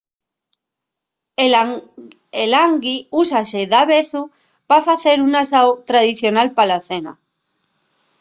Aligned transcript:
el 2.43 2.53
ḥangi 2.61 2.95
úsase 3.21 3.61
davezu 3.73 4.21
pa 4.69 4.77
facer 4.87 5.17
un 5.27 5.33
asáu 5.43 5.67
tradicional 5.89 6.47
pa 6.57 6.63
la 6.69 6.79
cena 6.89 7.13